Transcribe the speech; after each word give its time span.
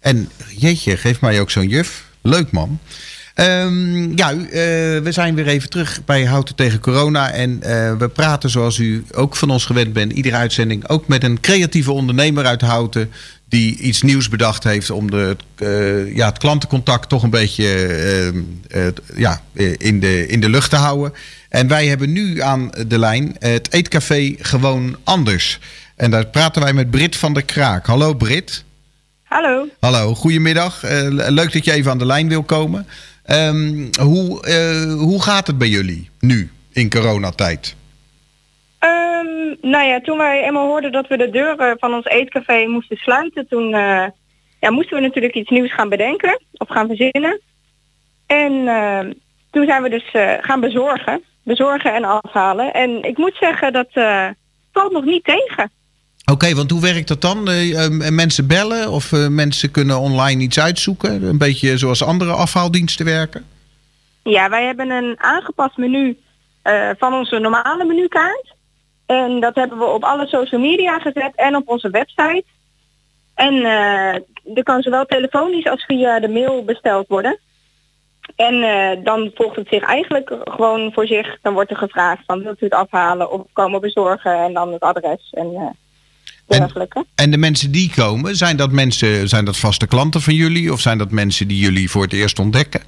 En 0.00 0.30
jeetje, 0.56 0.96
geef 0.96 1.20
mij 1.20 1.40
ook 1.40 1.50
zo'n 1.50 1.68
juf. 1.68 2.04
Leuk 2.22 2.50
man. 2.50 2.78
Ehm, 3.38 4.16
ja, 4.16 4.32
uh, 4.32 4.48
we 4.50 5.08
zijn 5.08 5.34
weer 5.34 5.46
even 5.46 5.70
terug 5.70 6.00
bij 6.04 6.24
Houten 6.24 6.54
tegen 6.54 6.80
Corona. 6.80 7.30
En 7.30 7.50
uh, 7.50 7.96
we 7.96 8.08
praten 8.08 8.50
zoals 8.50 8.78
u 8.78 9.04
ook 9.14 9.36
van 9.36 9.50
ons 9.50 9.64
gewend 9.64 9.92
bent, 9.92 10.12
iedere 10.12 10.36
uitzending 10.36 10.88
ook 10.88 11.08
met 11.08 11.24
een 11.24 11.40
creatieve 11.40 11.92
ondernemer 11.92 12.44
uit 12.44 12.60
Houten. 12.60 13.10
Die 13.48 13.76
iets 13.78 14.02
nieuws 14.02 14.28
bedacht 14.28 14.64
heeft 14.64 14.90
om 14.90 15.10
de, 15.10 15.36
uh, 15.58 16.16
ja, 16.16 16.26
het 16.26 16.38
klantencontact 16.38 17.08
toch 17.08 17.22
een 17.22 17.30
beetje 17.30 17.86
ehm, 18.70 18.92
ja, 19.14 19.42
in, 19.76 20.00
de, 20.00 20.26
in 20.26 20.40
de 20.40 20.48
lucht 20.48 20.70
te 20.70 20.76
houden. 20.76 21.12
En 21.48 21.68
wij 21.68 21.86
hebben 21.86 22.12
nu 22.12 22.40
aan 22.40 22.70
de 22.86 22.98
lijn 22.98 23.36
het 23.38 23.72
Eetcafé 23.72 24.34
Gewoon 24.38 24.96
Anders. 25.04 25.58
En 25.96 26.10
daar 26.10 26.26
praten 26.26 26.62
wij 26.62 26.72
met 26.72 26.90
Brit 26.90 27.16
van 27.16 27.34
der 27.34 27.44
Kraak. 27.44 27.86
Hallo 27.86 28.14
Brit. 28.14 28.64
Hallo. 29.28 29.68
Hallo, 29.80 30.14
goedemiddag. 30.14 30.82
leuk 31.10 31.52
dat 31.52 31.64
je 31.64 31.72
even 31.72 31.90
aan 31.90 31.98
de 31.98 32.06
lijn 32.06 32.28
wil 32.28 32.42
komen. 32.42 32.86
Um, 33.26 33.90
hoe, 34.00 34.48
uh, 34.48 34.94
hoe 34.94 35.22
gaat 35.22 35.46
het 35.46 35.58
bij 35.58 35.68
jullie 35.68 36.10
nu 36.20 36.50
in 36.72 36.90
coronatijd? 36.90 37.76
Um, 38.80 39.56
nou 39.60 39.86
ja, 39.86 40.00
toen 40.00 40.18
wij 40.18 40.44
eenmaal 40.44 40.66
hoorden 40.66 40.92
dat 40.92 41.06
we 41.08 41.16
de 41.16 41.30
deuren 41.30 41.78
van 41.78 41.94
ons 41.94 42.04
eetcafé 42.04 42.66
moesten 42.66 42.96
sluiten, 42.96 43.48
toen 43.48 43.64
uh, 43.64 44.06
ja, 44.60 44.70
moesten 44.70 44.96
we 44.96 45.02
natuurlijk 45.02 45.34
iets 45.34 45.50
nieuws 45.50 45.74
gaan 45.74 45.88
bedenken 45.88 46.40
of 46.52 46.68
gaan 46.68 46.86
verzinnen. 46.86 47.40
En 48.26 48.52
uh, 48.52 49.00
toen 49.50 49.66
zijn 49.66 49.82
we 49.82 49.88
dus 49.88 50.10
gaan 50.40 50.60
bezorgen, 50.60 51.22
bezorgen 51.42 51.94
en 51.94 52.04
afhalen. 52.04 52.72
En 52.72 53.02
ik 53.02 53.16
moet 53.16 53.36
zeggen, 53.40 53.72
dat 53.72 53.88
valt 54.72 54.92
nog 54.92 55.04
niet 55.04 55.24
tegen. 55.24 55.70
Oké, 56.32 56.54
want 56.54 56.70
hoe 56.70 56.80
werkt 56.80 57.08
dat 57.08 57.20
dan? 57.20 57.48
Uh, 57.48 58.10
mensen 58.10 58.46
bellen 58.46 58.90
of 58.90 59.12
uh, 59.12 59.28
mensen 59.28 59.70
kunnen 59.70 59.98
online 59.98 60.42
iets 60.42 60.60
uitzoeken? 60.60 61.22
Een 61.22 61.38
beetje 61.38 61.78
zoals 61.78 62.02
andere 62.02 62.32
afhaaldiensten 62.32 63.04
werken? 63.04 63.46
Ja, 64.22 64.48
wij 64.48 64.64
hebben 64.64 64.90
een 64.90 65.14
aangepast 65.18 65.76
menu 65.76 66.18
uh, 66.64 66.90
van 66.98 67.14
onze 67.14 67.38
normale 67.38 67.84
menukaart. 67.84 68.54
En 69.06 69.40
dat 69.40 69.54
hebben 69.54 69.78
we 69.78 69.84
op 69.84 70.04
alle 70.04 70.26
social 70.26 70.60
media 70.60 70.98
gezet 70.98 71.32
en 71.34 71.56
op 71.56 71.68
onze 71.68 71.90
website. 71.90 72.44
En 73.34 73.64
er 74.54 74.62
kan 74.62 74.82
zowel 74.82 75.06
telefonisch 75.06 75.66
als 75.66 75.84
via 75.84 76.20
de 76.20 76.28
mail 76.28 76.64
besteld 76.64 77.08
worden. 77.08 77.38
En 78.36 78.60
dan 79.04 79.30
volgt 79.34 79.56
het 79.56 79.68
zich 79.70 79.82
eigenlijk 79.82 80.36
gewoon 80.44 80.92
voor 80.92 81.06
zich. 81.06 81.38
Dan 81.42 81.52
wordt 81.52 81.70
er 81.70 81.76
gevraagd 81.76 82.22
van 82.26 82.42
wilt 82.42 82.62
u 82.62 82.64
het 82.64 82.74
afhalen 82.74 83.30
of 83.30 83.42
komen 83.52 83.80
bezorgen 83.80 84.38
en 84.38 84.52
dan 84.52 84.72
het 84.72 84.82
adres. 84.82 85.30
En, 85.30 85.76
en, 86.48 86.88
en, 87.14 87.30
de 87.30 87.36
mensen 87.36 87.70
die 87.70 87.92
komen, 87.94 88.36
zijn 88.36 88.56
dat 88.56 88.72
mensen, 88.72 89.28
zijn 89.28 89.44
dat 89.44 89.56
vaste 89.56 89.86
klanten 89.86 90.20
van 90.20 90.34
jullie 90.34 90.72
of 90.72 90.80
zijn 90.80 90.98
dat 90.98 91.10
mensen 91.10 91.48
die 91.48 91.58
jullie 91.58 91.90
voor 91.90 92.02
het 92.02 92.12
eerst 92.12 92.38
ontdekken? 92.38 92.82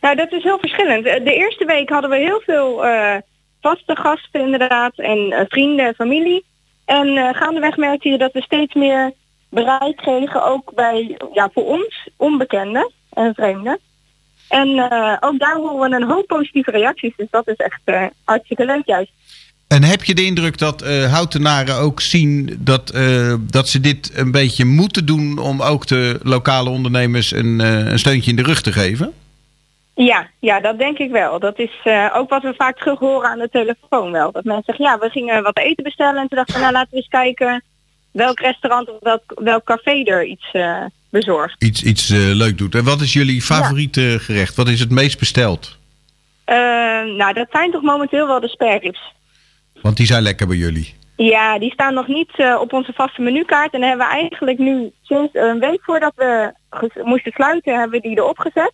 Nou, 0.00 0.16
dat 0.16 0.32
is 0.32 0.42
heel 0.42 0.58
verschillend. 0.58 1.04
De 1.04 1.34
eerste 1.34 1.64
week 1.64 1.88
hadden 1.88 2.10
we 2.10 2.16
heel 2.16 2.42
veel 2.46 2.86
uh, 2.86 3.16
vaste 3.60 3.96
gasten 3.96 4.40
inderdaad 4.40 4.98
en 4.98 5.18
uh, 5.18 5.40
vrienden, 5.48 5.94
familie. 5.94 6.44
En 6.84 7.06
uh, 7.06 7.28
gaandeweg 7.32 7.76
merkte 7.76 8.08
je 8.08 8.18
dat 8.18 8.32
we 8.32 8.42
steeds 8.42 8.74
meer 8.74 9.12
bereik 9.50 9.96
kregen, 9.96 10.44
ook 10.44 10.74
bij, 10.74 11.18
ja, 11.32 11.50
voor 11.52 11.66
ons, 11.66 12.08
onbekenden 12.16 12.92
en 13.12 13.34
vreemden. 13.34 13.78
En 14.48 14.68
ook 15.20 15.38
daar 15.38 15.56
horen 15.56 15.90
we 15.90 15.96
een 15.96 16.10
hoop 16.10 16.26
positieve 16.26 16.70
reacties, 16.70 17.16
dus 17.16 17.30
dat 17.30 17.48
is 17.48 17.56
echt 17.56 18.12
hartstikke 18.24 18.64
leuk 18.64 18.86
juist. 18.86 19.12
En 19.68 19.82
heb 19.82 20.04
je 20.04 20.14
de 20.14 20.24
indruk 20.24 20.58
dat 20.58 20.82
uh, 20.82 21.12
houtenaren 21.12 21.76
ook 21.76 22.00
zien 22.00 22.56
dat, 22.58 22.94
uh, 22.94 23.34
dat 23.40 23.68
ze 23.68 23.80
dit 23.80 24.12
een 24.14 24.30
beetje 24.30 24.64
moeten 24.64 25.06
doen 25.06 25.38
om 25.38 25.62
ook 25.62 25.86
de 25.86 26.20
lokale 26.22 26.70
ondernemers 26.70 27.32
een, 27.32 27.60
uh, 27.60 27.90
een 27.90 27.98
steuntje 27.98 28.30
in 28.30 28.36
de 28.36 28.42
rug 28.42 28.62
te 28.62 28.72
geven? 28.72 29.12
Ja, 29.94 30.28
ja, 30.38 30.60
dat 30.60 30.78
denk 30.78 30.98
ik 30.98 31.10
wel. 31.10 31.38
Dat 31.38 31.58
is 31.58 31.72
ook 32.14 32.28
wat 32.28 32.42
we 32.42 32.54
vaak 32.56 32.78
terug 32.78 32.98
horen 32.98 33.30
aan 33.30 33.38
de 33.38 33.48
telefoon 33.50 34.12
wel. 34.12 34.32
Dat 34.32 34.44
mensen 34.44 34.64
zeggen, 34.66 34.84
ja, 34.84 34.98
we 34.98 35.08
gingen 35.08 35.42
wat 35.42 35.58
eten 35.58 35.84
bestellen 35.84 36.20
en 36.22 36.28
toen 36.28 36.38
dachten 36.38 36.54
we, 36.54 36.60
nou 36.60 36.72
laten 36.72 36.90
we 36.90 36.96
eens 36.96 37.08
kijken 37.08 37.62
welk 38.10 38.40
restaurant 38.40 38.90
of 38.90 38.96
welk, 39.00 39.22
welk 39.26 39.64
café 39.64 40.02
er 40.04 40.24
iets 40.24 40.50
bezorgt. 41.10 41.62
Iets, 41.62 41.82
iets 41.82 42.08
leuk 42.14 42.58
doet. 42.58 42.74
En 42.74 42.84
wat 42.84 43.00
is 43.00 43.12
jullie 43.12 43.42
favoriete 43.42 44.00
ja. 44.00 44.18
gerecht? 44.18 44.56
Wat 44.56 44.68
is 44.68 44.80
het 44.80 44.90
meest 44.90 45.18
besteld? 45.18 45.78
nou, 47.16 47.32
dat 47.32 47.46
zijn 47.50 47.70
toch 47.70 47.82
momenteel 47.82 48.26
wel 48.26 48.40
de 48.40 48.48
sperrips. 48.48 49.12
Want 49.84 49.96
die 49.96 50.06
zijn 50.06 50.22
lekker 50.22 50.46
bij 50.46 50.56
jullie. 50.56 50.94
Ja, 51.16 51.58
die 51.58 51.72
staan 51.72 51.94
nog 51.94 52.08
niet 52.08 52.30
uh, 52.36 52.60
op 52.60 52.72
onze 52.72 52.92
vaste 52.92 53.22
menukaart. 53.22 53.74
En 53.74 53.82
hebben 53.82 54.06
we 54.06 54.12
eigenlijk 54.12 54.58
nu 54.58 54.92
sinds 55.02 55.28
een 55.32 55.58
week 55.58 55.80
voordat 55.82 56.12
we 56.16 56.52
moesten 57.04 57.32
sluiten, 57.32 57.78
hebben 57.78 58.00
we 58.00 58.08
die 58.08 58.16
erop 58.16 58.38
gezet. 58.38 58.72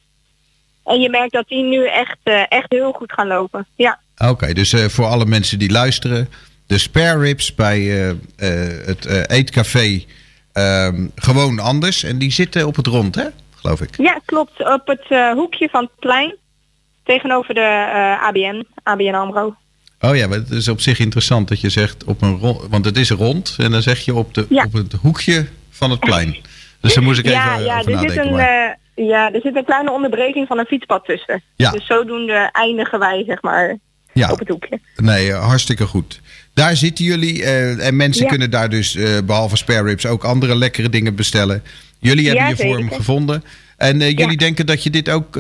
En 0.85 1.01
je 1.01 1.11
merkt 1.11 1.33
dat 1.33 1.49
die 1.49 1.63
nu 1.63 1.87
echt, 1.87 2.19
uh, 2.25 2.43
echt 2.49 2.67
heel 2.69 2.93
goed 2.93 3.13
gaan 3.13 3.27
lopen. 3.27 3.67
Ja. 3.75 4.01
Oké, 4.19 4.31
okay, 4.31 4.53
dus 4.53 4.73
uh, 4.73 4.85
voor 4.85 5.05
alle 5.05 5.25
mensen 5.25 5.59
die 5.59 5.71
luisteren, 5.71 6.29
de 6.67 6.79
spare 6.79 7.19
ribs 7.19 7.55
bij 7.55 7.81
het 8.87 9.29
eetcafé 9.31 10.05
um, 10.53 11.11
gewoon 11.15 11.59
anders. 11.59 12.03
En 12.03 12.19
die 12.19 12.33
zitten 12.33 12.67
op 12.67 12.77
het 12.77 12.87
rond, 12.87 13.15
hè? 13.15 13.27
Geloof 13.55 13.81
ik. 13.81 13.97
Ja, 13.97 14.21
klopt. 14.25 14.73
Op 14.73 14.87
het 14.87 15.35
hoekje 15.35 15.69
van 15.69 15.83
het 15.83 15.99
plein. 15.99 16.37
Tegenover 17.05 17.55
de 17.55 18.19
ABN, 18.21 18.67
ABN 18.83 19.15
AMRO. 19.15 19.57
Oh 20.01 20.17
ja, 20.17 20.27
maar 20.27 20.39
het 20.39 20.51
is 20.51 20.69
op 20.69 20.81
zich 20.81 20.99
interessant 20.99 21.49
dat 21.49 21.61
je 21.61 21.69
zegt 21.69 22.05
op 22.05 22.23
een 22.23 22.39
rond, 22.39 22.67
want 22.71 22.85
het 22.85 22.97
is 22.97 23.11
rond 23.11 23.57
en 23.59 23.71
dan 23.71 23.83
zeg 23.83 24.05
je 24.05 24.15
op, 24.15 24.35
de, 24.35 24.47
ja. 24.49 24.65
op 24.65 24.73
het 24.73 24.93
hoekje 24.93 25.47
van 25.71 25.91
het 25.91 26.01
plein. 26.01 26.37
Dus 26.81 26.95
daar 26.95 27.03
moest 27.03 27.19
ik 27.19 27.25
even 27.25 27.39
ja, 27.39 27.59
ja, 27.59 27.79
over 27.79 27.93
er 27.93 27.95
nadenken. 27.95 28.15
Zit 28.15 28.25
een, 28.25 28.33
maar. 28.33 28.79
uh, 28.97 29.09
ja, 29.09 29.33
er 29.33 29.41
zit 29.41 29.57
een 29.57 29.65
kleine 29.65 29.91
onderbreking 29.91 30.47
van 30.47 30.59
een 30.59 30.65
fietspad 30.65 31.05
tussen. 31.05 31.43
Ja. 31.57 31.71
Dus 31.71 31.87
zodoende 31.87 32.49
eindigen 32.53 32.99
wij 32.99 33.25
zeg 33.27 33.43
maar 33.43 33.79
ja. 34.13 34.33
op 34.33 34.39
het 34.39 34.49
hoekje. 34.49 34.81
Nee, 34.97 35.33
hartstikke 35.33 35.87
goed. 35.87 36.21
Daar 36.55 36.77
zitten 36.77 37.05
jullie 37.05 37.39
uh, 37.39 37.87
en 37.87 37.97
mensen 37.97 38.23
ja. 38.23 38.29
kunnen 38.29 38.51
daar 38.51 38.69
dus 38.69 38.95
uh, 38.95 39.19
behalve 39.25 39.57
spare 39.57 39.83
ribs 39.83 40.07
ook 40.07 40.25
andere 40.25 40.57
lekkere 40.57 40.89
dingen 40.89 41.15
bestellen. 41.15 41.63
Jullie 41.99 42.29
hebben 42.29 42.49
je 42.49 42.57
vorm 42.57 42.91
gevonden. 42.91 43.45
En 43.77 43.99
jullie 43.99 44.37
denken 44.37 44.67
dat 44.67 44.83
je 44.83 44.91
dit 44.91 45.09
ook, 45.09 45.39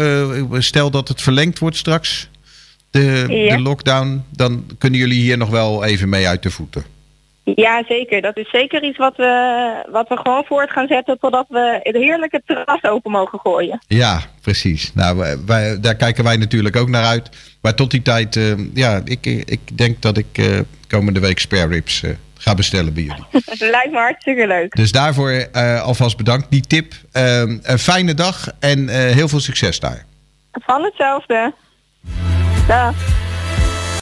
stel 0.59 0.91
dat 0.91 1.09
het 1.09 1.22
verlengd 1.22 1.59
wordt 1.59 1.76
straks, 1.76 2.28
de, 2.91 3.25
ja. 3.28 3.56
de 3.56 3.62
lockdown, 3.62 4.25
dan 4.31 4.65
kunnen 4.78 4.99
jullie 4.99 5.21
hier 5.21 5.37
nog 5.37 5.51
wel 5.51 5.84
even 5.84 6.09
mee 6.09 6.28
uit 6.28 6.43
de 6.43 6.51
voeten. 6.51 6.84
Ja, 7.55 7.83
zeker. 7.89 8.21
Dat 8.21 8.37
is 8.37 8.51
zeker 8.51 8.83
iets 8.83 8.99
wat 8.99 9.17
we, 9.17 9.84
wat 9.91 10.09
we 10.09 10.17
gewoon 10.17 10.45
voort 10.45 10.71
gaan 10.71 10.87
zetten 10.87 11.19
totdat 11.19 11.47
we 11.49 11.81
het 11.83 11.97
heerlijke 11.97 12.43
terras 12.47 12.83
open 12.83 13.11
mogen 13.11 13.39
gooien. 13.39 13.79
Ja, 13.87 14.21
precies. 14.41 14.95
Nou, 14.95 15.37
wij, 15.47 15.81
daar 15.81 15.97
kijken 15.97 16.25
wij 16.25 16.37
natuurlijk 16.37 16.77
ook 16.77 16.89
naar 16.89 17.05
uit. 17.05 17.31
Maar 17.62 17.75
tot 17.75 17.91
die 17.91 18.03
tijd, 18.03 18.37
uh, 18.37 18.53
ja, 18.75 19.00
ik, 19.05 19.27
ik 19.27 19.79
denk 19.79 20.03
dat 20.03 20.17
ik 20.17 20.39
uh, 20.39 20.59
komende 20.89 21.21
week 21.21 21.39
spare 21.39 21.67
ribs 21.67 22.03
uh, 22.03 22.11
ga 22.39 22.55
bestellen 22.55 22.95
bij 22.95 23.03
jullie. 23.03 23.25
Lijkt 23.71 23.91
me 23.91 23.99
hartstikke 23.99 24.47
leuk. 24.47 24.75
Dus 24.77 24.93
daarvoor 24.93 25.49
alvast 25.83 26.17
bedankt. 26.17 26.50
Die 26.50 26.67
tip. 26.67 26.95
een 27.12 27.79
fijne 27.79 28.15
dag 28.15 28.49
en 28.59 28.89
heel 28.89 29.29
veel 29.29 29.41
succes 29.41 29.81
daar. 29.81 30.05
Van 30.53 30.83
hetzelfde. 30.83 31.53
Dag. 32.70 32.94